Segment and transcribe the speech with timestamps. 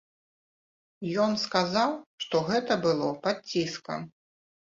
[1.25, 1.91] Ён сказаў,
[2.25, 4.01] што гэта было пад ціскам.